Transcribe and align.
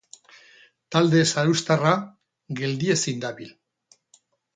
Talde 0.95 1.19
zarauztarra 1.31 1.91
geldiezin 2.61 3.21
dabil. 3.27 3.53